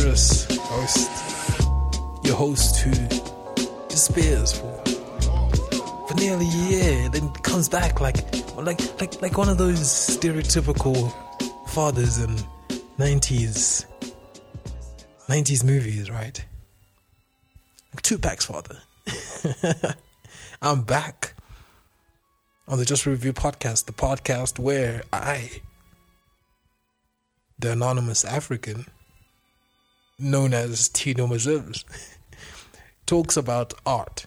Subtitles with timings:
[0.00, 0.50] your host,
[2.24, 2.90] your host who
[3.88, 4.82] despairs for
[6.08, 8.16] for nearly a year, then comes back like
[8.56, 11.12] like like like one of those stereotypical
[11.68, 12.36] fathers in
[12.98, 13.86] nineties
[15.28, 16.44] nineties movies, right?
[17.92, 18.78] Like Tupac's father.
[20.62, 21.34] I'm back
[22.66, 25.50] on the Just Review podcast, the podcast where I,
[27.58, 28.86] the anonymous African,
[30.18, 31.84] known as Tino Mazils,
[33.06, 34.26] talks about art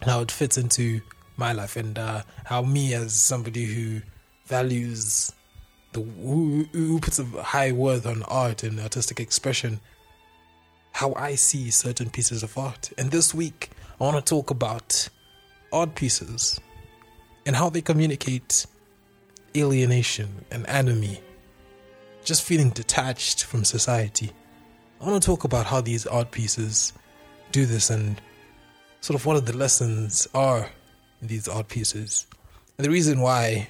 [0.00, 1.00] and how it fits into
[1.36, 4.00] my life and uh, how me as somebody who
[4.46, 5.32] values
[5.92, 9.80] the who, who puts a high worth on art and artistic expression
[10.94, 12.92] how I see certain pieces of art.
[12.96, 15.08] And this week, I want to talk about
[15.72, 16.60] art pieces
[17.44, 18.64] and how they communicate
[19.56, 21.20] alienation and enemy,
[22.24, 24.30] just feeling detached from society.
[25.04, 26.94] I want to talk about how these art pieces
[27.52, 28.18] do this and
[29.02, 30.70] sort of what are the lessons are
[31.20, 32.26] in these art pieces.
[32.78, 33.68] And the reason why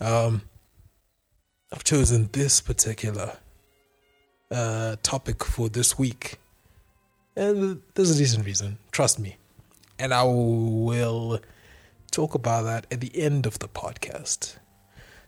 [0.00, 0.42] um,
[1.72, 3.36] I've chosen this particular
[4.52, 6.36] uh, topic for this week,
[7.34, 9.34] and there's a decent reason, trust me.
[9.98, 11.40] And I will
[12.12, 14.58] talk about that at the end of the podcast.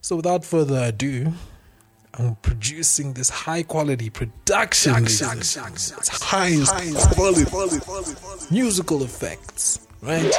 [0.03, 1.33] So, without further ado,
[2.19, 5.05] I'm producing this high quality production.
[5.05, 6.75] It's highest
[7.15, 7.45] quality
[8.51, 10.35] musical effects, right?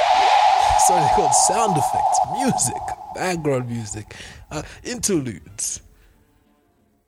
[0.86, 2.82] Sorry, called sound effects, music,
[3.14, 4.14] background music,
[4.50, 5.80] uh, interludes.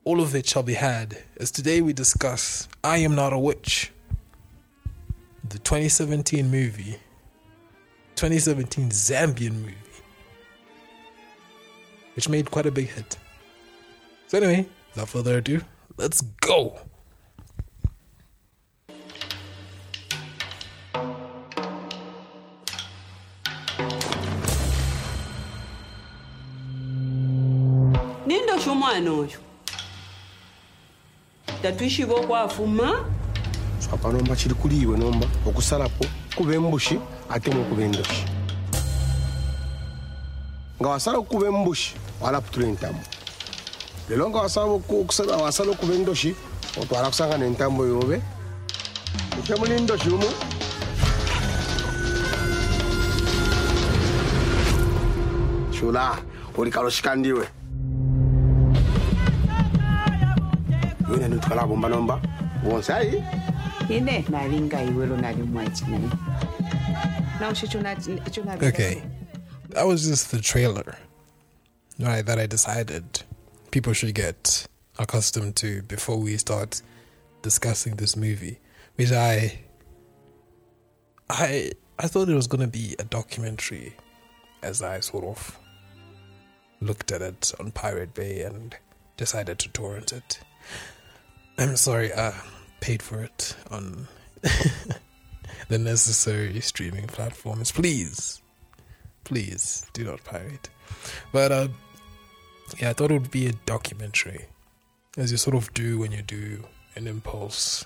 [0.04, 3.92] All of it shall be had as today we discuss I Am Not a Witch,
[5.48, 6.98] the 2017 movie
[8.20, 9.74] 2017 Zambian movie,
[12.14, 13.16] which made quite a big hit.
[14.30, 14.64] So, anyway,
[14.94, 15.60] without further ado,
[15.98, 16.78] let's go.
[28.26, 29.38] nindosho omwana oyo?
[31.62, 33.04] Tatuishiba okwafuma
[33.92, 38.24] apa nomba kiri kuliiwe nomba okusalapo kuba embushi ate mukuba endoshi
[40.80, 43.19] nga wasala okukuba embushi walaputula entambo
[44.10, 45.94] lero nga wasala oku- okusala- wasala okuba
[46.80, 48.16] otwala kusanga nentambo yobe.
[49.38, 50.28] Ekemuli endoshi umu
[55.78, 56.18] shula
[56.58, 57.48] oli kaloshikandiwe
[61.10, 62.20] wena nitwala bomba nomba
[62.64, 63.24] bonsayi
[63.88, 66.10] ine nalinga iwelo nali mwachinayi
[68.68, 69.02] Okay,
[69.70, 70.98] that was just the trailer,
[71.98, 72.26] right?
[72.26, 73.04] That I decided
[73.70, 74.66] people should get
[74.98, 76.82] accustomed to before we start
[77.42, 78.58] discussing this movie,
[78.96, 79.60] which I,
[81.28, 83.96] I, I thought it was going to be a documentary,
[84.62, 85.58] as I sort of
[86.80, 88.76] looked at it on Pirate Bay and
[89.16, 90.40] decided to torrent it.
[91.58, 92.34] I'm sorry, I
[92.80, 94.08] paid for it on
[95.68, 97.70] the necessary streaming platforms.
[97.70, 98.40] Please,
[99.24, 100.70] please do not pirate.
[101.32, 101.68] But uh,
[102.78, 104.46] yeah, I thought it would be a documentary,
[105.16, 106.64] as you sort of do when you do
[106.96, 107.84] an impulse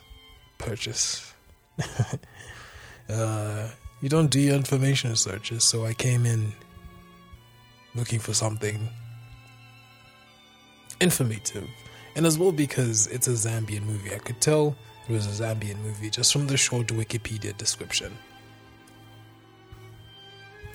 [0.59, 1.33] purchase.
[3.09, 3.69] uh,
[4.00, 6.53] you don't do your information searches, so I came in
[7.95, 8.89] looking for something
[11.01, 11.69] informative.
[12.16, 14.15] And as well because it's a Zambian movie.
[14.15, 14.77] I could tell
[15.09, 18.16] it was a Zambian movie just from the short Wikipedia description.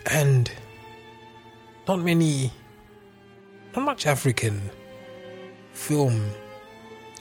[0.05, 0.51] And
[1.87, 2.51] not many,
[3.79, 4.61] not much African
[5.71, 6.29] film,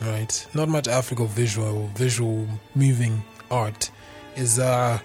[0.01, 0.47] right?
[0.55, 3.93] Not much African visual, visual moving art
[4.35, 4.99] is uh,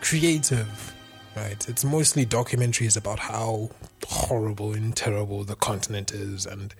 [0.00, 0.94] creative,
[1.34, 1.68] right?
[1.68, 3.70] It's mostly documentaries about how
[4.06, 6.72] horrible and terrible the continent is and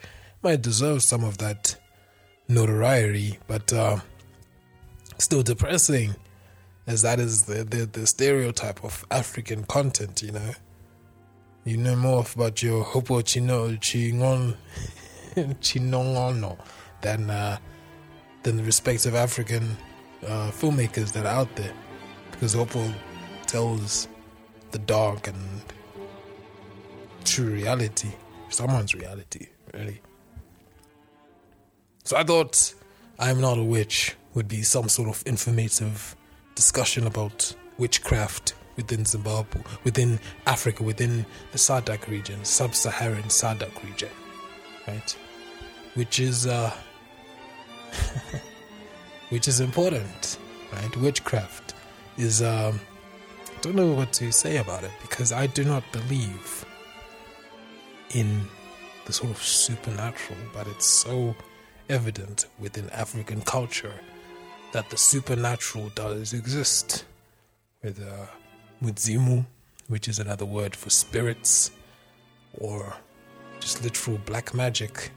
[0.45, 1.77] might deserve some of that
[2.47, 3.97] notoriety, but uh,
[5.19, 6.15] still depressing
[6.87, 10.53] as that is the, the, the stereotype of African content, you know.
[11.67, 14.55] You know more about your Hopo Chino Chingon
[15.35, 16.59] Chinongono
[17.01, 17.57] than uh,
[18.43, 19.77] than the respective African
[20.27, 21.73] uh, filmmakers that are out there.
[22.31, 22.93] Because Hopo
[23.47, 24.09] tells
[24.73, 25.63] the dark and
[27.25, 28.11] true reality,
[28.51, 30.03] someone's reality, really.
[32.05, 32.75] So I thought
[33.19, 36.15] I'm Not a Witch would be some sort of informative
[36.55, 44.11] discussion about witchcraft within Zimbabwe, within Africa, within the SADC region, sub-Saharan SADC region,
[44.87, 45.17] right?
[45.95, 46.73] Which is uh,
[49.31, 50.39] which is important,
[50.73, 50.97] right?
[50.97, 51.75] Witchcraft
[52.17, 52.81] is um,
[53.49, 56.65] I don't know what to say about it because I do not believe
[58.11, 58.47] in
[59.07, 61.35] the sort of supernatural, but it's so
[61.89, 63.95] evident within African culture
[64.73, 67.05] that the supernatural does exist.
[67.83, 68.27] With uh,
[68.85, 69.47] Mudzimu,
[69.89, 71.71] which is another word for spirits,
[72.59, 72.95] or
[73.61, 75.11] just literal black magic,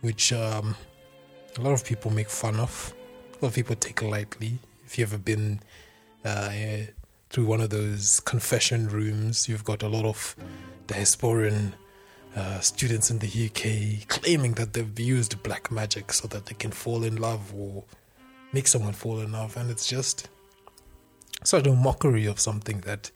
[0.00, 0.76] which um,
[1.58, 2.94] a lot of people make fun of.
[3.32, 4.58] A lot of people take lightly.
[4.86, 5.60] If you've ever been
[6.24, 6.50] uh,
[7.30, 10.36] through one of those confession rooms, you've got a lot of
[10.86, 11.72] diasporan
[12.36, 16.70] uh, students in the UK claiming that they've used black magic so that they can
[16.70, 17.84] fall in love or
[18.52, 20.28] make someone fall in love, and it's just
[21.44, 23.10] such a mockery of something that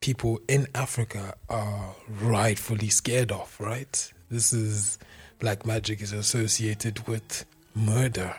[0.00, 4.12] people in Africa are rightfully scared of, right?
[4.30, 4.98] This is
[5.38, 8.34] black magic is associated with murder.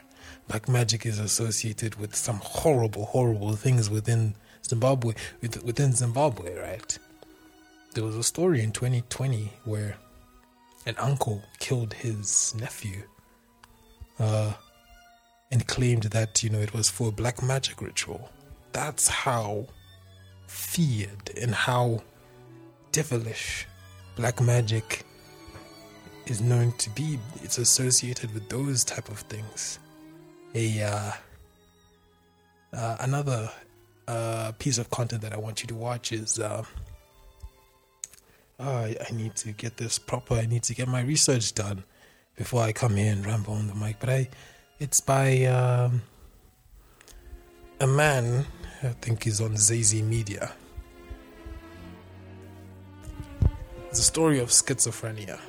[0.47, 6.97] Black magic is associated with some horrible, horrible things within Zimbabwe, within Zimbabwe, right?
[7.93, 9.95] There was a story in 2020 where
[10.85, 13.03] an uncle killed his nephew
[14.19, 14.53] uh,
[15.55, 18.29] and claimed that, you know, it was for a black magic ritual.
[18.73, 19.67] That's how
[20.47, 22.03] feared and how
[22.91, 23.65] devilish
[24.17, 25.05] black magic
[26.25, 27.17] is known to be.
[27.41, 29.79] It's associated with those type of things.
[30.55, 31.11] A uh,
[32.73, 33.49] uh, another
[34.09, 36.65] uh, piece of content that I want you to watch is uh,
[38.59, 40.33] oh, I, I need to get this proper.
[40.33, 41.85] I need to get my research done
[42.35, 44.01] before I come here and ramble on the mic.
[44.01, 44.29] But I,
[44.79, 46.01] it's by um,
[47.79, 48.45] a man.
[48.83, 50.51] I think he's on Zazy Media.
[53.89, 55.39] It's a story of schizophrenia,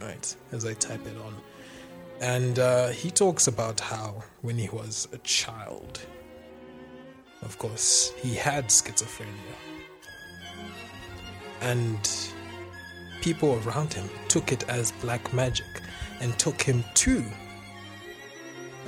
[0.00, 0.36] right?
[0.52, 1.36] As I type it on,
[2.20, 6.00] and uh, he talks about how when he was a child,
[7.42, 9.56] of course, he had schizophrenia
[11.60, 12.32] and
[13.20, 15.66] people around him took it as black magic
[16.20, 17.22] and took him to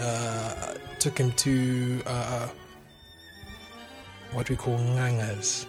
[0.01, 2.49] uh, took him to uh,
[4.33, 5.67] what we call ngangas,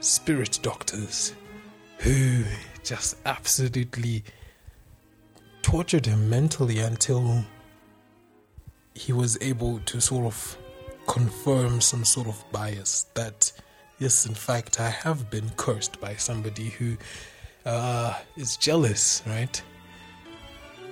[0.00, 1.34] spirit doctors,
[1.98, 2.44] who
[2.84, 4.22] just absolutely
[5.62, 7.44] tortured him mentally until
[8.94, 10.56] he was able to sort of
[11.06, 13.52] confirm some sort of bias that
[13.98, 16.98] Yes, in fact, I have been cursed by somebody who
[17.64, 19.62] uh, is jealous, right?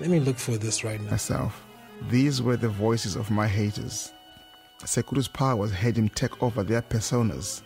[0.01, 1.11] Let me look for this right now.
[1.11, 1.64] Myself.
[2.11, 4.13] These were the voices of my haters.
[4.85, 7.63] Sekuru's powers had him take over their personas.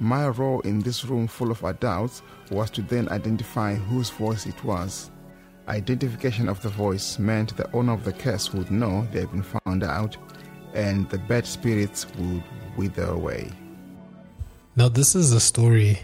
[0.00, 4.64] My role in this room full of adults was to then identify whose voice it
[4.64, 5.10] was.
[5.68, 9.44] Identification of the voice meant the owner of the curse would know they had been
[9.44, 10.16] found out,
[10.74, 12.42] and the bad spirits would
[12.76, 13.52] wither away.
[14.74, 16.00] Now, this is a story,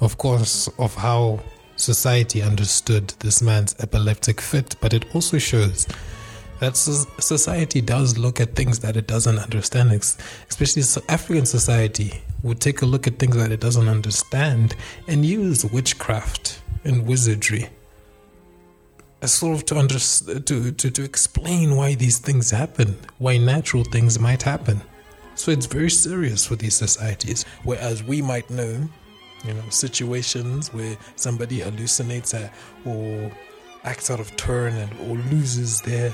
[0.00, 1.40] of course, of how
[1.76, 5.86] society understood this man's epileptic fit, but it also shows
[6.60, 9.92] that society does look at things that it doesn't understand,
[10.48, 14.74] especially African society would take a look at things that it doesn't understand
[15.06, 17.68] and use witchcraft and wizardry
[19.20, 23.84] as sort of to, under, to, to, to explain why these things happen, why natural
[23.84, 24.80] things might happen.
[25.34, 27.44] So it's very serious for these societies.
[27.64, 28.88] Whereas we might know,
[29.44, 32.48] you know, situations where somebody hallucinates uh,
[32.88, 33.30] or
[33.84, 36.12] acts out of turn and or loses their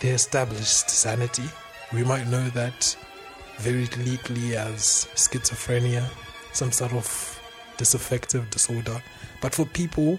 [0.00, 1.44] their established sanity.
[1.92, 2.96] We might know that
[3.58, 6.04] very lethally as schizophrenia,
[6.52, 7.40] some sort of
[7.78, 9.02] disaffective disorder.
[9.40, 10.18] But for people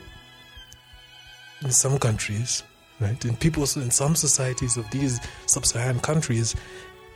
[1.63, 2.63] in some countries,
[2.99, 6.55] right, in people in some societies of these sub-Saharan countries,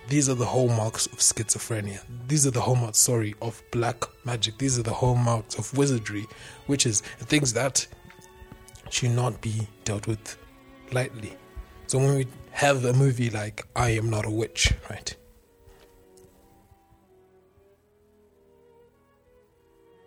[0.08, 2.02] these are the hallmarks of schizophrenia.
[2.28, 4.58] These are the hallmarks, sorry, of black magic.
[4.58, 6.28] These are the hallmarks of wizardry,
[6.66, 7.88] which is things that
[8.90, 10.38] should not be dealt with
[10.92, 11.38] lightly.
[11.92, 15.14] So when we have a movie like I Am Not a Witch, right?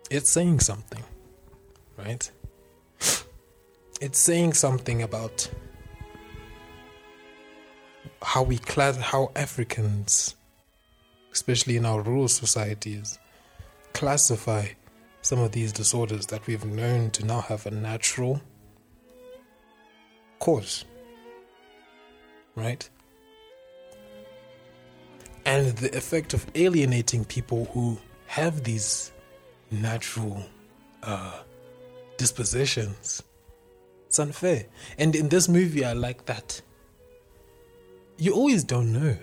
[0.09, 1.03] It's saying something,
[1.95, 2.31] right?
[4.01, 5.47] It's saying something about
[8.23, 10.35] how we class how Africans,
[11.31, 13.19] especially in our rural societies,
[13.93, 14.69] classify
[15.21, 18.41] some of these disorders that we've known to now have a natural
[20.39, 20.83] cause.
[22.55, 22.89] Right?
[25.45, 29.11] and the effect of alienating people who have these
[29.71, 30.43] natural
[31.03, 31.39] uh,
[32.17, 33.21] dispositions.
[34.07, 34.65] It's unfair.
[34.97, 36.61] And in this movie, I like that.
[38.17, 39.15] You always don't know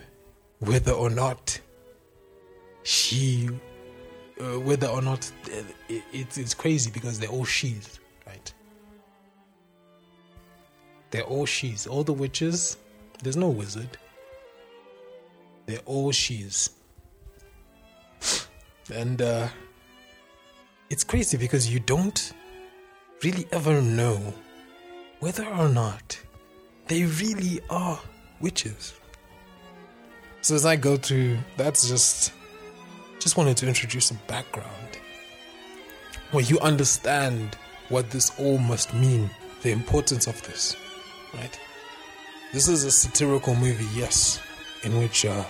[0.60, 1.58] whether or not
[2.84, 3.48] she,
[4.40, 5.30] uh, whether or not
[5.88, 8.52] it, it's, it's crazy because they're all she's, right?
[11.10, 11.86] They're all she's.
[11.86, 12.76] All the witches,
[13.22, 13.96] there's no wizard.
[15.66, 16.70] They're all she's.
[18.92, 19.48] And uh,
[20.90, 22.32] it's crazy because you don't
[23.22, 24.34] really ever know
[25.20, 26.20] whether or not
[26.88, 27.98] they really are
[28.40, 28.94] witches.
[30.40, 32.32] So as I go through, that's just
[33.20, 34.98] just wanted to introduce some background
[36.32, 37.56] where you understand
[37.88, 39.30] what this all must mean,
[39.62, 40.76] the importance of this,
[41.34, 41.60] right?
[42.52, 44.38] This is a satirical movie, yes,
[44.82, 45.44] in which uh,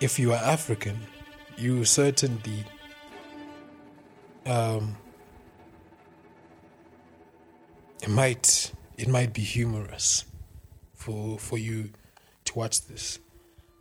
[0.00, 0.98] if you are African,
[1.56, 2.64] you certainly
[4.46, 4.96] um,
[8.02, 10.24] it might it might be humorous
[10.94, 11.90] for for you
[12.46, 13.20] to watch this,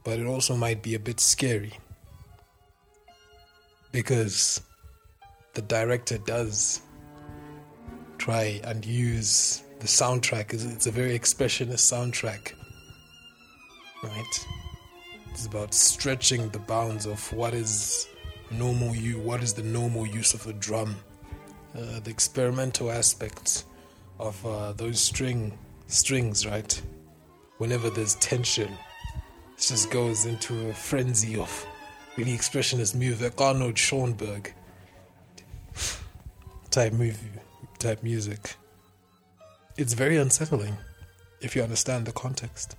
[0.04, 1.74] but it also might be a bit scary
[3.92, 4.62] because
[5.56, 6.82] the director does
[8.20, 10.54] try and use the soundtrack.
[10.54, 12.54] Is it's a very expressionist soundtrack,
[14.04, 14.48] right?
[15.32, 18.08] It's about stretching the bounds of what is
[18.52, 20.96] normal you what is the normal use of a drum
[21.76, 23.66] uh, the experimental aspects
[24.20, 25.58] of uh, those string
[25.88, 26.82] strings right
[27.58, 31.66] whenever there's tension it just goes into a frenzy of
[32.18, 34.54] really expressionist music arnold schoenberg
[36.72, 37.30] type movie
[37.78, 38.56] type music
[39.82, 40.76] it's very unsettling
[41.42, 42.76] if you understand the context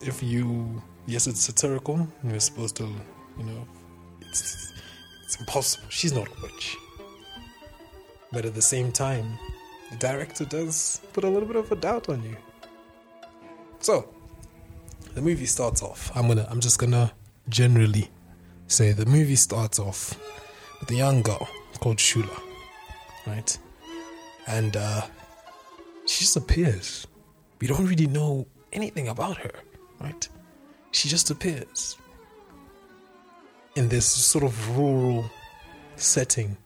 [0.00, 2.86] if you yes it's satirical you're supposed to
[3.38, 3.66] you know,
[4.20, 4.72] it's,
[5.24, 5.86] it's impossible.
[5.88, 6.76] She's not a witch.
[8.32, 9.38] But at the same time,
[9.90, 12.36] the director does put a little bit of a doubt on you.
[13.80, 14.12] So,
[15.14, 16.10] the movie starts off.
[16.14, 17.12] I'm gonna, I'm just gonna
[17.48, 18.10] generally
[18.66, 20.18] say the movie starts off
[20.80, 21.48] with a young girl
[21.80, 22.40] called Shula,
[23.26, 23.56] right?
[24.46, 25.02] And uh,
[26.06, 27.06] she just appears.
[27.60, 29.52] We don't really know anything about her,
[30.00, 30.28] right?
[30.92, 31.96] She just appears
[33.74, 35.30] in this sort of rural
[35.96, 36.56] setting.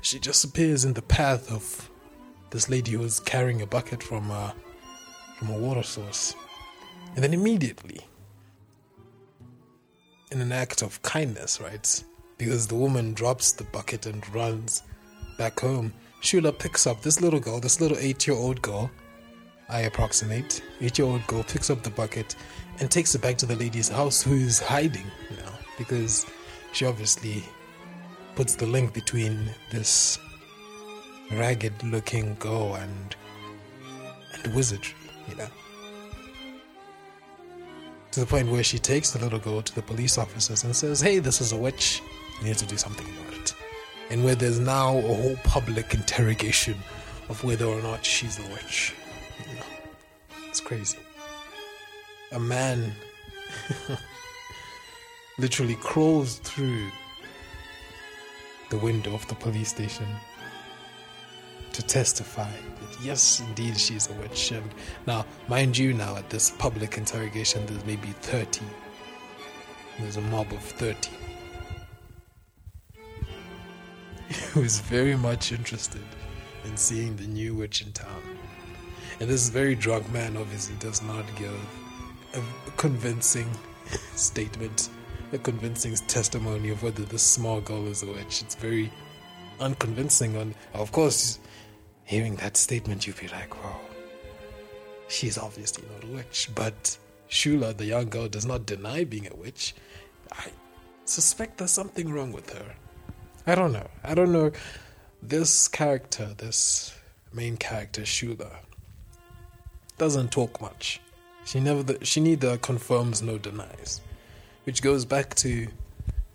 [0.00, 1.90] She just appears in the path of
[2.50, 4.52] this lady who is carrying a bucket from a, uh,
[5.38, 6.34] from a water source.
[7.14, 8.00] And then immediately,
[10.30, 12.04] in an act of kindness, right?
[12.36, 14.82] Because the woman drops the bucket and runs
[15.38, 15.94] back home.
[16.20, 18.90] Shula picks up this little girl, this little eight year old girl,
[19.70, 20.62] I approximate.
[20.80, 22.36] Eight year old girl picks up the bucket
[22.80, 26.26] and takes it back to the lady's house who is hiding now because
[26.72, 27.42] she obviously
[28.34, 30.18] puts the link between this
[31.32, 33.16] ragged looking girl and
[34.34, 34.94] and wizardry,
[35.28, 35.48] you know.
[38.12, 41.00] To the point where she takes the little girl to the police officers and says,
[41.00, 42.00] Hey, this is a witch.
[42.40, 43.37] You need to do something about it.
[44.10, 46.76] And where there's now a whole public interrogation
[47.28, 48.94] of whether or not she's a witch.
[50.48, 50.98] It's crazy
[52.32, 52.92] a man
[55.38, 56.90] literally crawls through
[58.70, 60.06] the window of the police station
[61.72, 64.50] to testify that yes, indeed, she's a witch.
[64.50, 64.70] And
[65.06, 68.60] now, mind you, now at this public interrogation, there's maybe 30.
[70.00, 71.10] There's a mob of 30
[74.52, 76.02] who is very much interested
[76.64, 78.22] in seeing the new witch in town.
[79.20, 81.58] And this very drunk man obviously does not give
[82.34, 83.50] a convincing
[84.14, 84.90] statement,
[85.32, 88.42] a convincing testimony of whether this small girl is a witch.
[88.42, 88.92] It's very
[89.60, 90.36] unconvincing.
[90.36, 91.38] And of course,
[92.04, 93.80] hearing that statement, you'd be like, wow,
[95.08, 96.50] she's obviously not a witch.
[96.54, 96.98] But
[97.30, 99.74] Shula, the young girl, does not deny being a witch.
[100.32, 100.50] I
[101.06, 102.74] suspect there's something wrong with her.
[103.46, 103.88] I don't know.
[104.04, 104.52] I don't know.
[105.22, 106.94] This character, this
[107.32, 108.50] main character, Shula,
[109.96, 111.00] doesn't talk much.
[111.44, 114.00] She never she neither confirms nor denies.
[114.64, 115.68] Which goes back to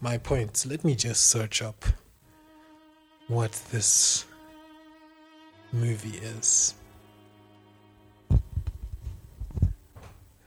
[0.01, 0.65] my point.
[0.67, 1.85] Let me just search up
[3.27, 4.25] what this
[5.71, 6.73] movie is.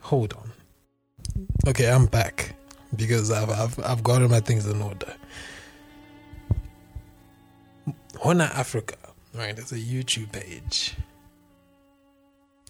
[0.00, 0.52] Hold on.
[1.66, 2.54] Okay, I'm back
[2.94, 5.14] because I've I've I've gotten my things in order.
[8.16, 8.96] Hona Africa,
[9.34, 9.58] right?
[9.58, 10.96] It's a YouTube page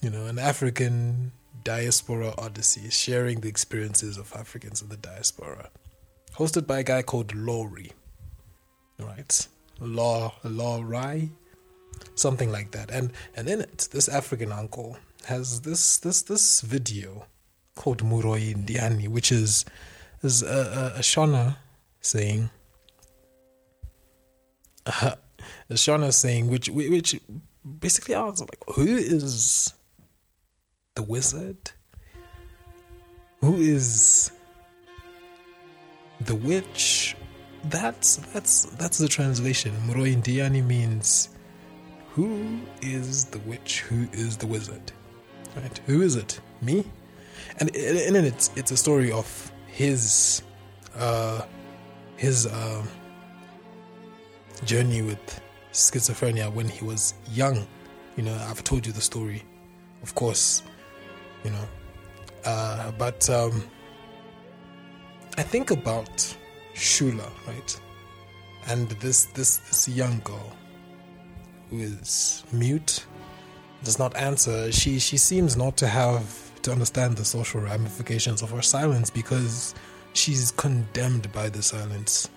[0.03, 1.33] you know, an African
[1.65, 5.71] diaspora odyssey, sharing the experiences of Africans in the diaspora,
[6.37, 7.93] hosted by a guy called Laurie,
[8.99, 9.49] right?
[9.81, 11.31] Law, Law Rai,
[12.15, 12.91] something like that.
[12.91, 17.27] And and in it, this African uncle has this this this video
[17.75, 19.65] called Muroi Indiani, which is
[20.23, 21.57] is a, a, a Shona
[22.01, 22.51] saying.
[24.87, 25.17] Uh,
[25.71, 27.21] a Shona saying, which which
[27.81, 29.75] basically was like, who is
[30.95, 31.71] the wizard?
[33.41, 34.31] Who is
[36.21, 37.17] the witch?
[37.65, 39.75] That's that's that's the translation.
[39.87, 41.31] Muroi Indiani means
[42.13, 43.81] who is the witch?
[43.81, 44.93] Who is the wizard?
[45.57, 45.79] Right?
[45.87, 46.41] Who is it?
[46.63, 46.85] Me?
[47.59, 50.43] And it, it's it's a story of his
[50.97, 51.43] uh
[52.17, 52.83] his uh,
[54.65, 55.41] journey with
[55.73, 57.67] schizophrenia when he was young.
[58.17, 59.43] You know, I've told you the story,
[60.03, 60.63] of course.
[61.45, 61.69] You know,
[62.45, 63.63] uh, but um,
[65.39, 66.37] I think about
[66.75, 67.81] Shula, right?
[68.69, 70.53] And this this this young girl
[71.71, 73.05] who is mute,
[73.85, 74.73] does not answer.
[74.73, 79.75] She she seems not to have to understand the social ramifications of her silence because
[80.13, 82.29] she's condemned by the silence.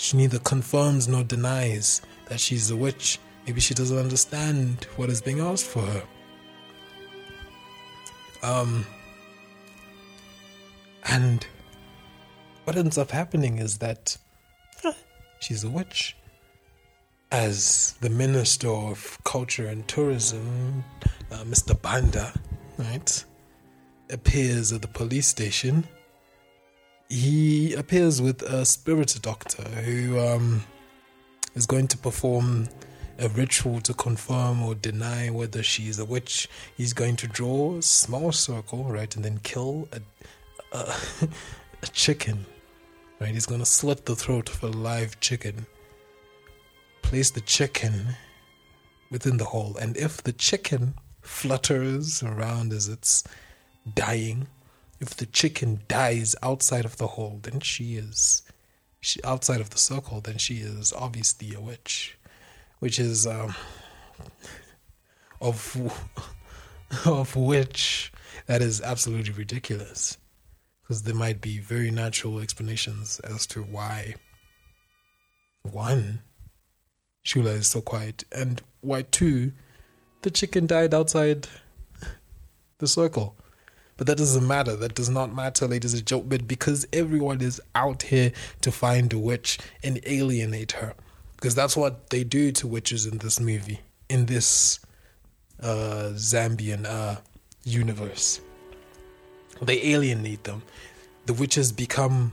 [0.00, 3.18] She neither confirms nor denies that she's a witch.
[3.46, 6.02] Maybe she doesn't understand what is being asked for her.
[8.42, 8.86] Um,
[11.06, 11.46] and
[12.64, 14.16] what ends up happening is that
[15.40, 16.16] she's a witch.
[17.30, 20.82] As the Minister of Culture and Tourism,
[21.30, 21.80] uh, Mr.
[21.80, 22.32] Banda,
[22.78, 23.22] right,
[24.08, 25.86] appears at the police station,
[27.10, 30.62] he appears with a spirit doctor who um,
[31.54, 32.68] is going to perform
[33.18, 36.48] a ritual to confirm or deny whether she's a witch.
[36.76, 40.00] He's going to draw a small circle, right, and then kill a,
[40.76, 40.94] a,
[41.82, 42.46] a chicken,
[43.20, 43.34] right?
[43.34, 45.66] He's going to slit the throat of a live chicken,
[47.02, 48.14] place the chicken
[49.10, 53.24] within the hole, and if the chicken flutters around as it's
[53.96, 54.46] dying,
[55.00, 58.42] if the chicken dies outside of the hole, then she is
[59.00, 62.18] she, outside of the circle, then she is obviously a witch,
[62.80, 63.54] which is um,
[65.40, 65.76] of
[67.06, 68.12] of which
[68.46, 70.18] that is absolutely ridiculous,
[70.82, 74.14] because there might be very natural explanations as to why
[75.62, 76.20] one
[77.24, 79.52] Shula is so quiet, and why two
[80.22, 81.48] the chicken died outside
[82.78, 83.36] the circle.
[84.00, 84.76] But that doesn't matter.
[84.76, 88.32] That does not matter, ladies and gentlemen, because everyone is out here
[88.62, 90.94] to find a witch and alienate her.
[91.36, 94.80] Because that's what they do to witches in this movie, in this
[95.62, 97.16] uh, Zambian uh,
[97.64, 98.40] universe.
[99.60, 100.62] They alienate them.
[101.26, 102.32] The witches become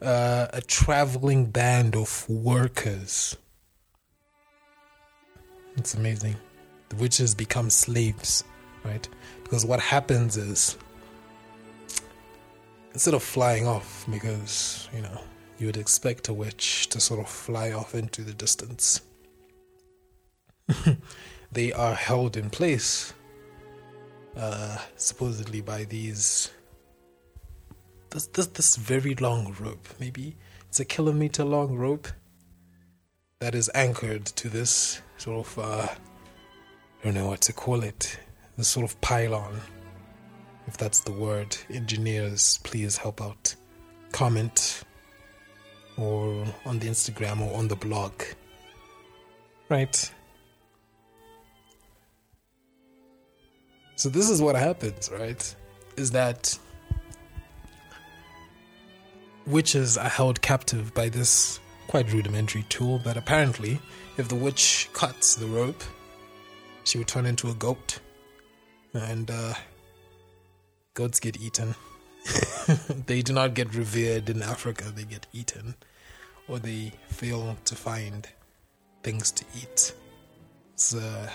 [0.00, 3.36] uh, a traveling band of workers.
[5.76, 6.36] It's amazing.
[6.90, 8.44] The witches become slaves,
[8.84, 9.08] right?
[9.42, 10.76] Because what happens is
[12.92, 15.20] instead of flying off, because, you know,
[15.58, 19.02] you would expect a witch to sort of fly off into the distance,
[21.52, 23.12] they are held in place,
[24.36, 26.50] uh, supposedly by these.
[28.10, 30.36] This, this, this very long rope, maybe
[30.68, 32.08] it's a kilometer long rope
[33.38, 38.18] that is anchored to this sort of, uh, I don't know what to call it,
[38.56, 39.60] this sort of pylon
[40.70, 41.56] if that's the word.
[41.68, 43.56] Engineers, please help out.
[44.12, 44.84] Comment
[45.96, 48.12] or on the Instagram or on the blog.
[49.68, 50.12] Right?
[53.96, 55.42] So, this is what happens, right?
[55.96, 56.56] Is that
[59.46, 63.80] witches are held captive by this quite rudimentary tool, but apparently,
[64.16, 65.82] if the witch cuts the rope,
[66.84, 67.98] she would turn into a goat.
[68.94, 69.54] And uh,
[70.94, 71.74] goats get eaten.
[73.06, 75.74] they do not get revered in Africa, they get eaten.
[76.48, 78.28] Or they fail to find
[79.02, 79.94] things to eat.
[80.74, 81.30] It's a,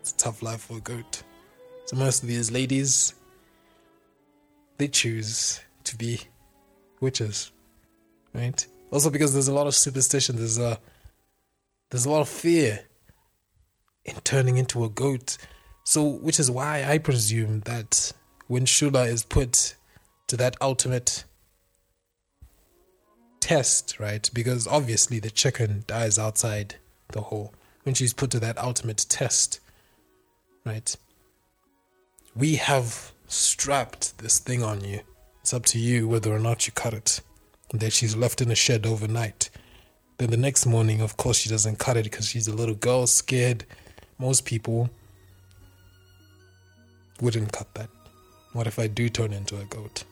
[0.00, 1.22] it's a tough life for a goat.
[1.86, 3.14] So most of these ladies,
[4.78, 6.20] they choose to be
[7.00, 7.50] witches,
[8.34, 8.66] right?
[8.90, 10.36] Also because there's a lot of superstition.
[10.36, 10.78] There's a
[11.90, 12.80] there's a lot of fear
[14.04, 15.36] in turning into a goat.
[15.84, 18.12] So, which is why I presume that
[18.50, 19.76] when Shula is put
[20.26, 21.22] to that ultimate
[23.38, 24.28] test, right?
[24.34, 26.74] Because obviously the chicken dies outside
[27.12, 27.54] the hole.
[27.84, 29.60] When she's put to that ultimate test,
[30.66, 30.96] right?
[32.34, 35.02] We have strapped this thing on you.
[35.42, 37.20] It's up to you whether or not you cut it.
[37.70, 39.48] And then she's left in a shed overnight.
[40.18, 43.06] Then the next morning, of course, she doesn't cut it because she's a little girl,
[43.06, 43.64] scared.
[44.18, 44.90] Most people
[47.20, 47.90] wouldn't cut that.
[48.52, 50.04] What if I do turn into a goat?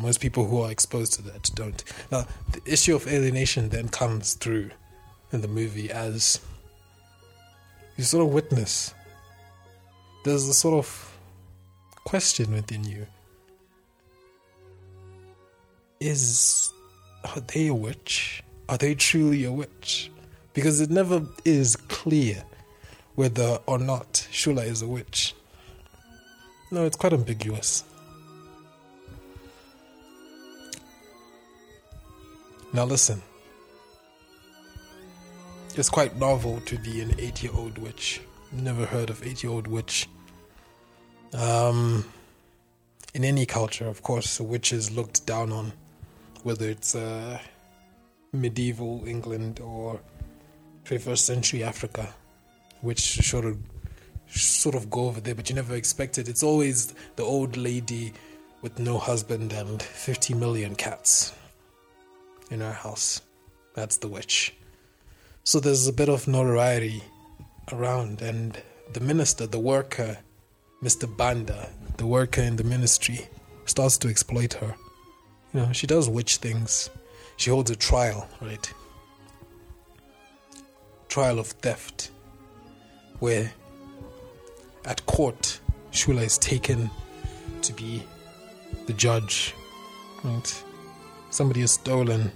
[0.00, 1.82] Most people who are exposed to that don't.
[2.10, 4.70] Now, the issue of alienation then comes through
[5.32, 6.40] in the movie as
[7.96, 8.94] you sort of witness.
[10.24, 11.18] There's a sort of
[12.04, 13.06] question within you.
[15.98, 16.72] Is
[17.24, 18.42] are they a witch?
[18.68, 20.10] Are they truly a witch?
[20.54, 22.44] Because it never is clear
[23.14, 25.34] whether or not Shula is a witch.
[26.72, 27.84] No, it's quite ambiguous.
[32.72, 33.22] Now listen.
[35.74, 38.20] It's quite novel to be an eight year old witch.
[38.52, 40.08] Never heard of eight year old witch.
[41.32, 42.04] Um,
[43.14, 45.72] in any culture, of course, a witch is looked down on,
[46.44, 47.38] whether it's uh,
[48.32, 50.00] medieval England or
[50.84, 52.14] 21st century Africa,
[52.80, 53.00] which
[53.44, 53.58] of
[54.60, 56.28] sort of go over there, but you never expect it.
[56.28, 58.12] It's always the old lady
[58.62, 61.32] with no husband and 50 million cats
[62.50, 63.22] in her house.
[63.74, 64.54] That's the witch.
[65.44, 67.02] So there's a bit of notoriety
[67.72, 68.60] around, and
[68.92, 70.18] the minister, the worker,
[70.82, 71.06] Mr.
[71.16, 73.28] Banda, the worker in the ministry,
[73.64, 74.74] starts to exploit her.
[75.54, 76.90] You know, she does witch things.
[77.38, 78.72] She holds a trial, right?
[81.08, 82.10] Trial of theft,
[83.20, 83.50] where
[84.84, 85.60] at court,
[85.92, 86.90] Shula is taken
[87.62, 88.02] to be
[88.86, 89.54] the judge,
[90.24, 90.64] right?
[91.30, 92.32] Somebody has stolen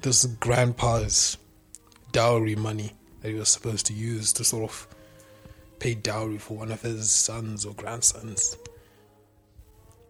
[0.00, 1.36] this grandpa's
[2.12, 4.88] dowry money that he was supposed to use to sort of
[5.78, 8.56] pay dowry for one of his sons or grandsons.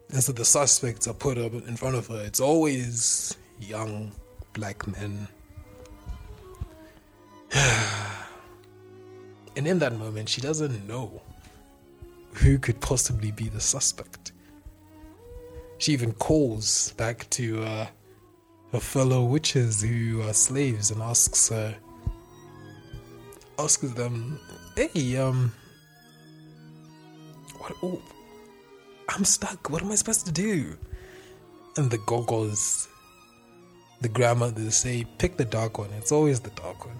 [0.09, 2.21] And so the suspects are put up in front of her.
[2.23, 4.11] It's always young
[4.53, 5.27] black men.
[9.55, 11.21] and in that moment, she doesn't know
[12.33, 14.31] who could possibly be the suspect.
[15.77, 17.87] She even calls back to uh,
[18.71, 21.75] her fellow witches who are slaves and asks her,
[23.59, 24.39] asks them,
[24.75, 25.53] "Hey, um,
[27.59, 27.73] what?
[27.83, 28.01] Oh,
[29.09, 29.69] I'm stuck.
[29.69, 30.77] What am I supposed to do?"
[31.77, 32.87] And the gogos,
[34.01, 35.91] the grandmothers say, "Pick the dark one.
[35.91, 36.97] It's always the dark one."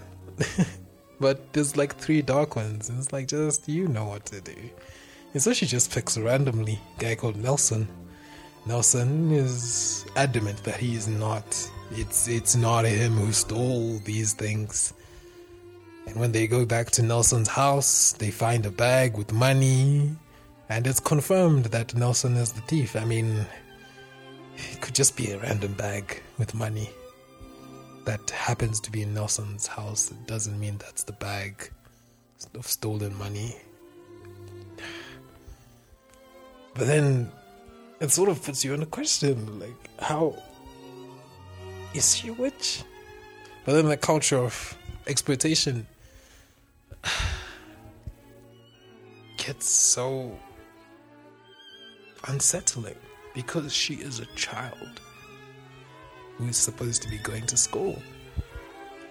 [1.24, 4.58] but there's like three dark ones, and it's like just you know what to do.
[5.32, 7.88] And so she just picks randomly a guy called Nelson.
[8.66, 11.46] Nelson is adamant that he is not.
[11.92, 14.94] It's it's not him who stole these things.
[16.08, 20.18] And when they go back to Nelson's house, they find a bag with money,
[20.68, 22.98] and it's confirmed that Nelson is the thief.
[22.98, 23.46] I mean,
[24.58, 26.90] it could just be a random bag with money
[28.06, 30.12] that happens to be in Nelson's house.
[30.12, 31.70] It doesn't mean that's the bag
[32.56, 33.56] of stolen money.
[36.74, 37.32] But then
[38.00, 40.36] it sort of puts you in a question like, how
[41.94, 42.84] is she a witch?
[43.66, 45.88] But then the culture of exploitation
[49.38, 50.38] gets so
[52.28, 52.96] unsettling
[53.34, 55.00] because she is a child
[56.38, 58.02] who is supposed to be going to school.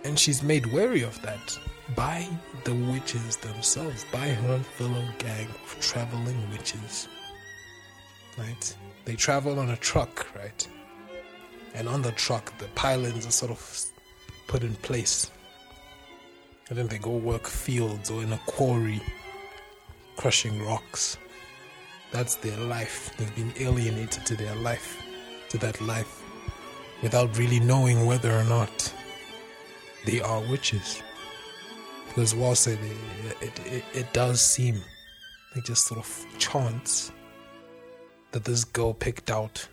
[0.04, 1.58] And she's made wary of that
[1.94, 2.26] by
[2.64, 7.08] the witches themselves, by her fellow gang of traveling witches.
[8.38, 8.76] Right?
[9.04, 10.66] They travel on a truck, right?
[11.74, 13.84] And on the truck, the pylons are sort of
[14.46, 15.30] put in place.
[16.68, 19.00] And then they go work fields or in a quarry,
[20.16, 21.18] crushing rocks.
[22.12, 23.14] That's their life.
[23.16, 25.02] They've been alienated to their life,
[25.50, 26.21] to that life,
[27.02, 28.92] without really knowing whether or not
[30.06, 31.02] they are witches.
[32.08, 32.78] Because whilst it,
[33.40, 34.80] it, it, it does seem
[35.54, 37.10] like just sort of chance
[38.30, 39.66] that this girl picked out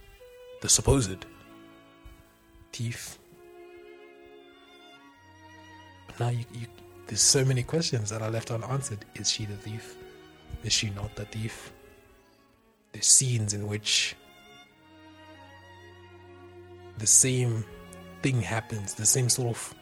[0.62, 1.26] the supposed
[2.72, 3.18] thief.
[6.08, 6.68] But now you, you,
[7.08, 9.06] there's so many questions that are left unanswered.
[9.16, 9.96] Is she the thief?
[10.64, 11.72] Is she not the thief?
[12.92, 14.16] There's scenes in which
[17.00, 17.66] the same
[18.22, 19.76] thing happens, the same sort of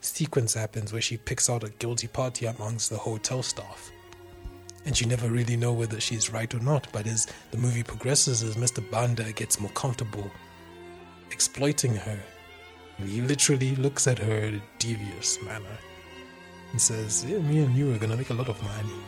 [0.00, 3.90] sequence happens where she picks out a guilty party amongst the hotel staff.
[4.84, 6.86] And you never really know whether she's right or not.
[6.92, 8.88] But as the movie progresses, as Mr.
[8.90, 10.30] Banda gets more comfortable
[11.30, 12.18] exploiting her,
[12.98, 15.78] he literally looks at her in a devious manner
[16.72, 19.00] and says, yeah, Me and you are gonna make a lot of money.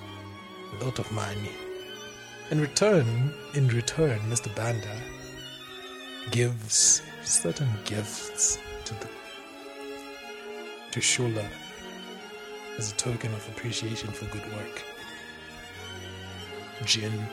[0.80, 1.50] a lot of money.
[2.50, 4.54] In return, in return, Mr.
[4.56, 4.96] Banda
[6.30, 9.08] gives certain gifts to the
[10.92, 11.46] to Shula
[12.78, 14.82] as a token of appreciation for good work.
[16.84, 17.26] Gin,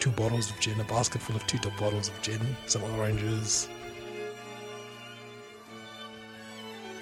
[0.00, 3.68] two bottles of gin, a basket full of two top bottles of gin, some oranges,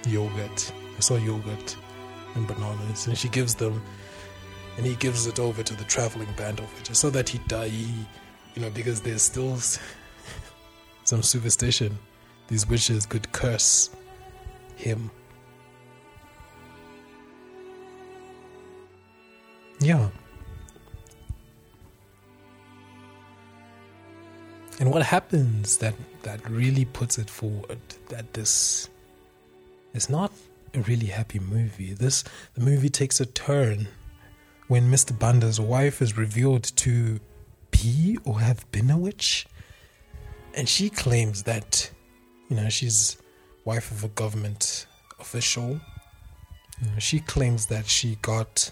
[0.06, 0.72] yogurt.
[0.96, 1.76] I saw yogurt
[2.34, 3.82] and bananas, and she gives them,
[4.76, 7.72] and he gives it over to the traveling band of witches so that he die.
[8.54, 9.56] You know, because there's still
[11.04, 11.98] some superstition.
[12.48, 13.90] These witches could curse
[14.76, 15.10] him.
[19.80, 20.08] Yeah.
[24.78, 28.88] And what happens that that really puts it forward that this
[29.92, 30.32] is not
[30.74, 31.92] a really happy movie.
[31.92, 33.88] This the movie takes a turn
[34.68, 35.16] when Mr.
[35.16, 37.20] Banda's wife is revealed to
[37.70, 39.46] be or have been a witch.
[40.54, 41.90] And she claims that,
[42.48, 43.16] you know, she's
[43.64, 44.86] wife of a government
[45.18, 45.80] official.
[46.80, 48.70] You know, she claims that she got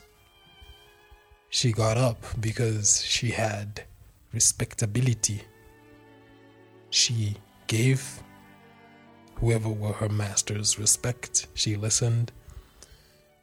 [1.49, 3.83] she got up because she had
[4.33, 5.43] respectability.
[6.91, 8.23] She gave
[9.35, 11.49] whoever were her masters respect.
[11.55, 12.31] She listened.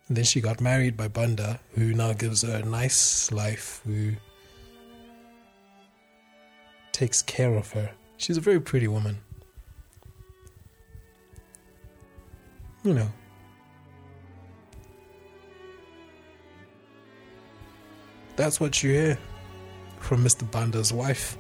[0.07, 4.13] And then she got married by Banda, who now gives her a nice life, who
[6.93, 7.91] takes care of her.
[8.17, 9.17] She's a very pretty woman.
[12.83, 13.11] You know.
[18.35, 19.17] That's what you hear
[19.99, 20.49] from Mr.
[20.51, 21.37] Banda's wife.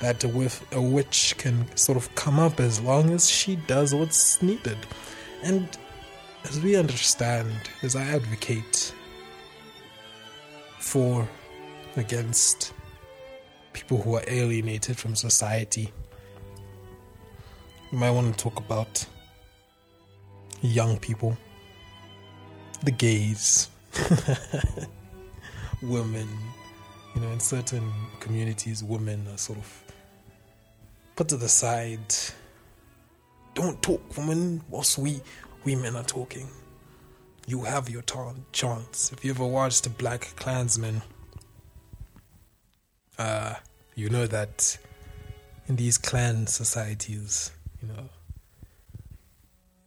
[0.00, 3.94] That a, wif- a witch can sort of come up as long as she does
[3.94, 4.76] what's needed.
[5.42, 5.66] And
[6.44, 7.50] as we understand,
[7.82, 8.94] as I advocate
[10.78, 11.26] for,
[11.96, 12.73] against
[13.74, 15.92] people who are alienated from society,
[17.92, 19.04] you might want to talk about
[20.62, 21.36] young people,
[22.82, 23.68] the gays,
[25.82, 26.28] women.
[27.14, 29.84] You know, in certain communities, women are sort of
[31.14, 32.14] put to the side.
[33.54, 35.20] Don't talk, woman, whilst we
[35.64, 36.48] women are talking.
[37.46, 39.12] You have your ta- chance.
[39.12, 41.02] If you ever watched a BlacKkKlansman,
[43.18, 43.54] uh,
[43.94, 44.76] you know that
[45.66, 47.50] in these clan societies,
[47.80, 48.08] you know,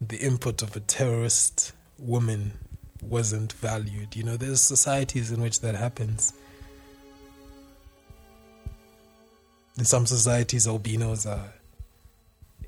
[0.02, 2.54] the input of a terrorist woman
[3.02, 4.16] wasn't valued.
[4.16, 6.34] You know, there's societies in which that happens.
[9.78, 11.54] In some societies, albinos are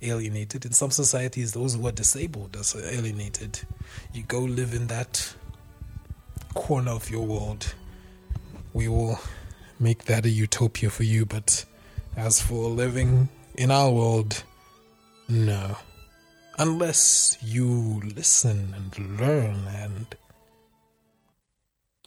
[0.02, 0.66] alienated.
[0.66, 3.60] In some societies, those who are disabled are alienated.
[4.14, 5.34] You go live in that
[6.54, 7.74] corner of your world.
[8.74, 9.20] We will
[9.80, 11.66] make that a utopia for you, but
[12.16, 14.44] as for living in our world,
[15.28, 15.78] no.
[16.58, 20.16] Unless you listen and learn and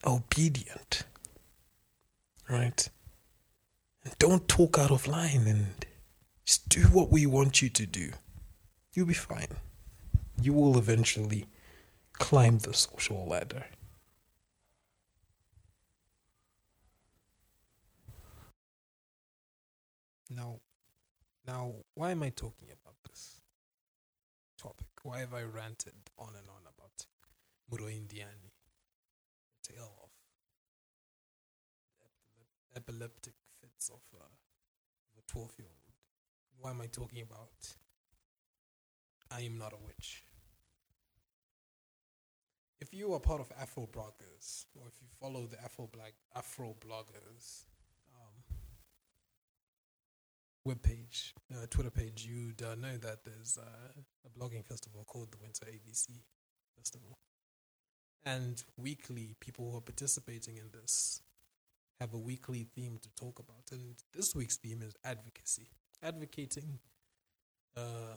[0.05, 1.05] obedient.
[2.49, 2.89] Right?
[4.05, 5.87] And don't talk out of line and
[6.45, 8.11] just do what we want you to do.
[8.93, 9.57] You'll be fine.
[10.41, 11.47] You will eventually
[12.13, 13.65] climb the social ladder.
[20.35, 20.61] Now,
[21.47, 23.41] now, why am I talking about this
[24.57, 24.87] topic?
[25.03, 27.07] Why have I ranted on and on about
[27.71, 28.53] Muro Indiani,
[29.63, 30.11] the tale of
[32.75, 34.25] epileptic fits of uh,
[35.19, 35.93] a 12 year old?
[36.59, 37.77] Why am I talking about
[39.31, 40.25] I am not a witch?
[42.81, 46.75] If you are part of Afro bloggers, or if you follow the Afro black Afro
[46.81, 47.67] bloggers
[50.67, 55.39] webpage, uh, Twitter page, you'd uh, know that there's uh, a blogging festival called the
[55.41, 56.23] Winter ABC
[56.77, 57.19] Festival.
[58.25, 61.23] And weekly, people who are participating in this
[62.01, 63.65] have a weekly theme to talk about.
[63.73, 65.69] And this week's theme is advocacy.
[66.03, 66.79] Advocating
[67.77, 68.17] uh,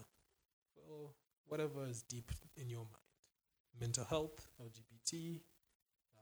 [0.75, 1.13] well,
[1.47, 3.05] whatever is deep in your mind
[3.79, 5.41] mental health, LGBT,
[6.15, 6.21] uh,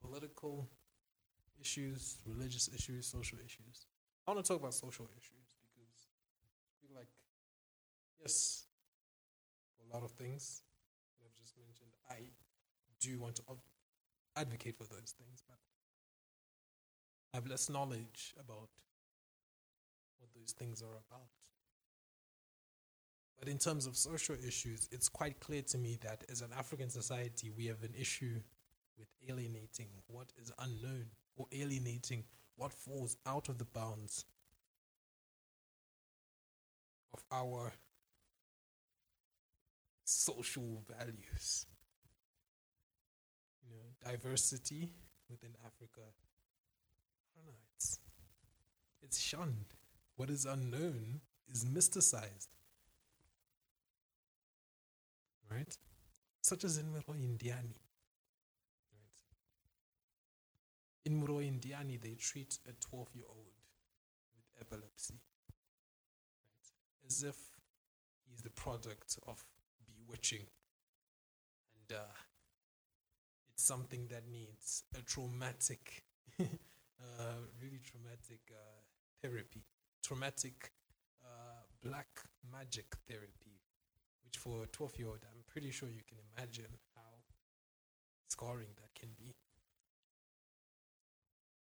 [0.00, 0.68] political
[1.60, 3.86] issues, religious issues, social issues.
[4.26, 6.08] I want to talk about social issues because
[6.64, 7.08] I feel like,
[8.20, 8.66] yes,
[9.76, 10.62] for a lot of things
[11.18, 12.30] that I've just mentioned, I
[13.00, 13.42] do want to
[14.36, 15.58] advocate for those things, but
[17.32, 18.68] I have less knowledge about
[20.18, 21.28] what those things are about.
[23.38, 26.88] But in terms of social issues, it's quite clear to me that as an African
[26.88, 28.40] society, we have an issue
[28.98, 32.24] with alienating what is unknown or alienating
[32.56, 34.24] what falls out of the bounds
[37.12, 37.72] of our
[40.06, 41.66] social values.
[43.62, 44.90] You know, diversity
[45.28, 46.00] within Africa.
[46.00, 47.98] I don't know, it's,
[49.02, 49.74] it's shunned.
[50.16, 52.48] What is unknown is mysticized.
[55.50, 55.76] Right?
[56.40, 57.74] Such as in Muro Indiani.
[58.92, 59.12] Right?
[61.04, 63.46] In Muro Indiani, they treat a 12 year old
[64.36, 65.14] with epilepsy.
[65.14, 67.06] Right?
[67.08, 67.36] As if
[68.28, 69.44] he's the product of
[70.06, 70.46] bewitching.
[71.74, 72.12] And uh,
[73.52, 76.02] it's something that needs a traumatic,
[76.40, 76.44] uh,
[77.60, 78.82] really traumatic uh,
[79.22, 79.62] therapy,
[80.02, 80.72] traumatic
[81.24, 82.08] uh, black
[82.52, 83.60] magic therapy,
[84.24, 87.02] which for a 12 year old, I'm pretty sure you can imagine how
[88.28, 89.34] scarring that can be.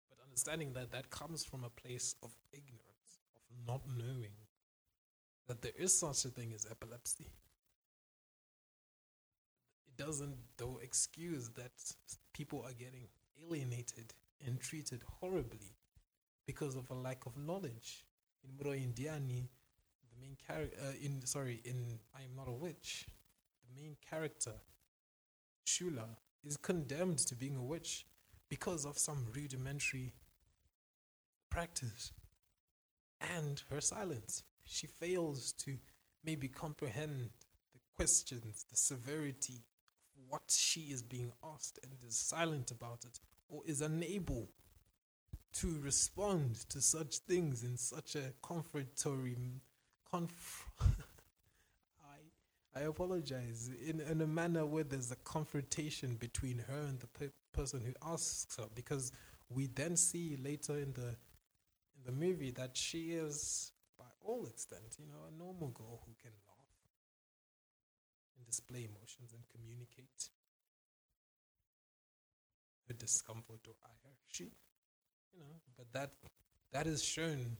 [0.08, 4.32] But understanding that that comes from a place of ignorance, of not knowing
[5.46, 7.26] that there is such a thing as epilepsy
[9.96, 11.72] doesn't though excuse that
[12.32, 13.08] people are getting
[13.42, 14.12] alienated
[14.44, 15.76] and treated horribly
[16.46, 18.04] because of a lack of knowledge.
[18.44, 19.48] In Muro Indiani,
[20.02, 23.06] the main character, uh, in sorry, in I am not a witch,
[23.62, 24.52] the main character,
[25.66, 28.06] Shula, is condemned to being a witch
[28.50, 30.12] because of some rudimentary
[31.50, 32.12] practice
[33.20, 34.42] and her silence.
[34.64, 35.78] She fails to
[36.24, 37.30] maybe comprehend
[37.72, 39.62] the questions, the severity
[40.28, 44.48] what she is being asked and is silent about it or is unable
[45.52, 49.36] to respond to such things in such a comfortatory
[50.10, 50.68] conf-
[52.04, 53.70] I I apologize.
[53.86, 57.92] In in a manner where there's a confrontation between her and the pe- person who
[58.02, 59.12] asks her because
[59.48, 61.08] we then see later in the
[61.96, 66.12] in the movie that she is by all extent you know a normal girl who
[66.22, 66.32] can
[68.54, 70.30] display emotions and communicate
[72.88, 74.14] her discomfort or ire.
[74.28, 76.10] She you know but that
[76.72, 77.56] that is shown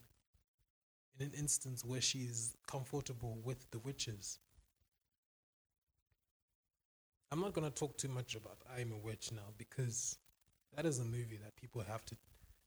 [1.19, 4.39] in an instance where she's comfortable with the witches.
[7.33, 10.17] I'm not going to talk too much about i'm a witch now because
[10.77, 12.17] that is a movie that people have to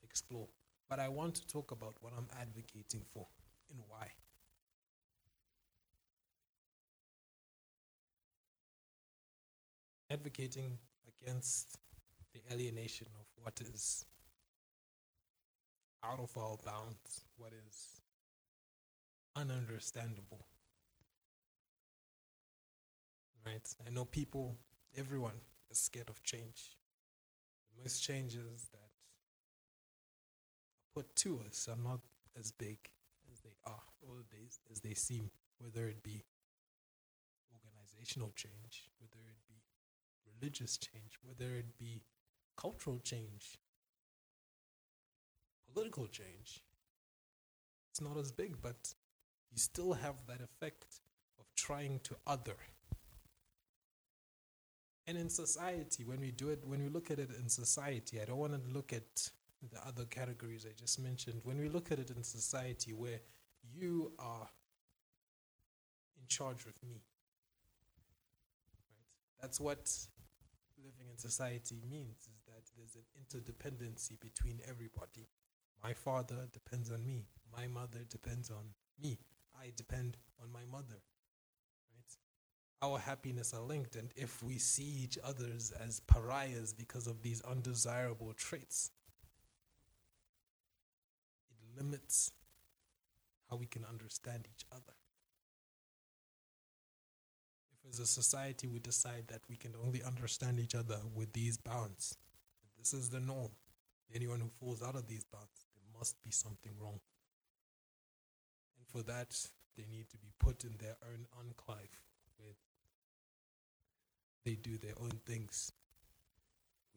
[0.04, 0.48] explore.
[0.90, 3.28] But i want to talk about what i'm advocating for
[3.72, 4.08] and why
[10.10, 10.78] advocating
[11.22, 11.78] against
[12.34, 14.06] the alienation of what is
[16.04, 18.02] out of our bounds, what is
[19.38, 20.41] ununderstandable.
[23.46, 23.67] Right?
[23.86, 24.58] I know people,
[24.98, 25.39] everyone
[25.70, 26.78] is scared of change.
[27.82, 28.88] Most changes that are
[30.96, 32.00] put to us are not
[32.39, 32.78] as big
[33.32, 34.24] as they are or
[34.72, 36.24] as they seem, whether it be
[37.54, 39.27] organizational change, whether
[40.39, 42.02] religious change, whether it be
[42.56, 43.60] cultural change,
[45.73, 46.63] political change.
[47.91, 48.93] It's not as big, but
[49.52, 51.02] you still have that effect
[51.39, 52.56] of trying to other.
[55.08, 58.26] And in society, when we do it, when we look at it in society, I
[58.26, 59.30] don't want to look at
[59.71, 61.41] the other categories I just mentioned.
[61.43, 63.19] When we look at it in society where
[63.73, 64.50] you are
[66.19, 67.02] in charge of me, right?
[69.41, 69.89] That's what
[70.84, 75.28] living in society means is that there's an interdependency between everybody.
[75.84, 77.26] My father depends on me.
[77.56, 79.20] My mother depends on me.
[79.60, 81.02] I depend on my mother.
[81.92, 82.18] Right?
[82.82, 87.42] Our happiness are linked, and if we see each others as pariahs because of these
[87.42, 88.92] undesirable traits,
[91.50, 92.32] it limits
[93.50, 94.96] how we can understand each other.
[97.90, 102.17] As a society we decide that we can only understand each other with these bounds,
[102.77, 103.52] this is the norm.
[104.13, 107.00] Anyone who falls out of these bounds, there must be something wrong.
[108.77, 109.35] And for that,
[109.77, 112.02] they need to be put in their own enclave
[112.38, 112.54] where
[114.44, 115.71] they do their own things.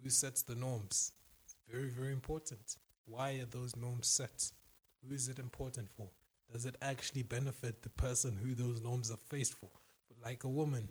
[0.03, 1.13] Who sets the norms?
[1.45, 2.77] It's very, very important.
[3.07, 4.51] Why are those norms set?
[5.07, 6.09] Who is it important for?
[6.53, 9.71] Does it actually benefit the person who those norms are faced for?
[10.23, 10.89] Like a woman,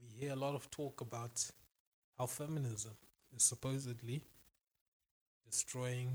[0.00, 1.50] we hear a lot of talk about
[2.18, 2.92] how feminism
[3.34, 4.22] is supposedly
[5.44, 6.10] destroying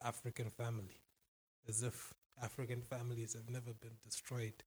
[0.00, 1.00] the African family,
[1.68, 2.12] as if
[2.42, 4.64] African families have never been destroyed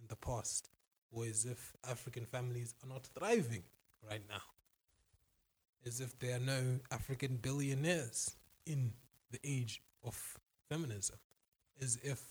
[0.00, 0.68] in the past,
[1.12, 3.62] or as if African families are not thriving
[4.08, 4.42] right now.
[5.84, 8.36] as if there are no African billionaires
[8.66, 8.92] in
[9.30, 10.38] the age of
[10.68, 11.16] feminism,
[11.80, 12.22] as if,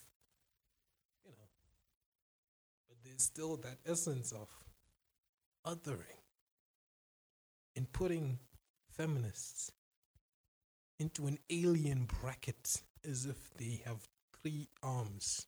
[1.25, 1.47] you know,
[3.11, 4.47] there's still that essence of
[5.65, 6.21] othering
[7.75, 8.39] in putting
[8.89, 9.71] feminists
[10.97, 14.07] into an alien bracket as if they have
[14.41, 15.47] three arms,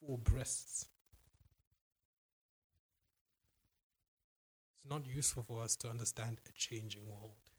[0.00, 0.88] four breasts.
[4.74, 7.53] It's not useful for us to understand a changing world.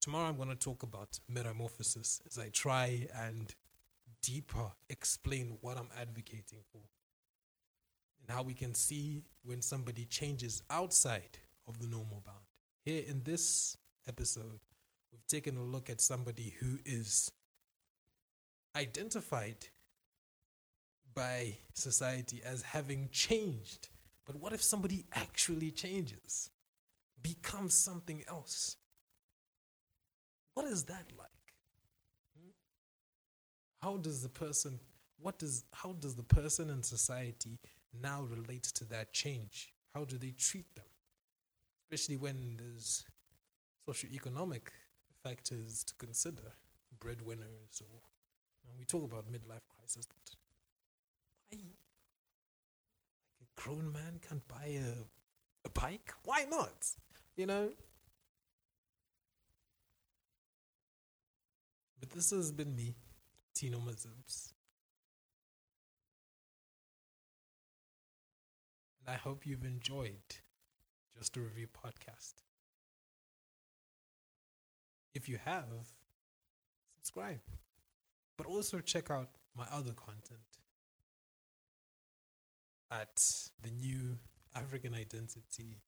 [0.00, 3.54] Tomorrow I'm going to talk about metamorphosis as I try and
[4.22, 6.80] deeper explain what I'm advocating for
[8.22, 11.38] and how we can see when somebody changes outside
[11.68, 12.38] of the normal bound.
[12.82, 13.76] Here in this
[14.08, 14.60] episode,
[15.12, 17.30] we've taken a look at somebody who is
[18.74, 19.66] identified
[21.14, 23.88] by society as having changed.
[24.24, 26.50] But what if somebody actually changes,
[27.22, 28.76] becomes something else?
[30.54, 31.28] What is that like?
[32.38, 32.50] Hmm?
[33.82, 34.80] How does the person,
[35.18, 37.58] what does, how does the person in society
[38.02, 39.72] now relate to that change?
[39.94, 40.84] How do they treat them?
[41.84, 43.04] Especially when there's
[43.88, 44.68] socioeconomic
[45.24, 46.52] factors to consider,
[47.00, 48.00] breadwinners, or
[48.80, 50.36] we talk about midlife crisis, but
[51.50, 51.58] why?
[53.38, 56.14] Like a grown man can't buy a, a bike?
[56.24, 56.86] Why not?
[57.36, 57.68] You know?
[62.00, 62.96] But this has been me,
[63.54, 64.52] Tino Mazibs.
[69.00, 70.40] And I hope you've enjoyed
[71.16, 72.32] Just a Review podcast.
[75.14, 75.92] If you have,
[76.96, 77.40] subscribe.
[78.38, 80.40] But also check out my other content
[82.90, 83.20] at
[83.62, 84.18] the new
[84.54, 85.82] African Identity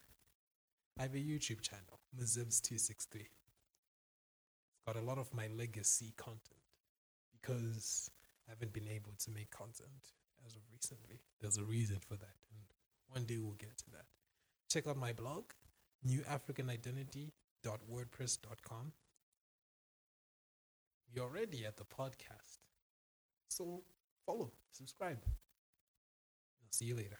[0.99, 3.15] I have a YouTube channel, Mazibs263.
[3.15, 3.31] It's
[4.87, 6.41] got a lot of my legacy content
[7.41, 8.11] because
[8.49, 11.21] I haven't been able to make content as of recently.
[11.41, 12.61] There's a reason for that, and
[13.09, 14.07] one day we'll get to that.
[14.69, 15.45] Check out my blog,
[16.07, 18.93] newafricanidentity.wordpress.com.
[21.13, 22.59] You're already at the podcast.
[23.49, 23.83] So
[24.27, 25.19] follow, subscribe.
[25.25, 27.19] I'll see you later.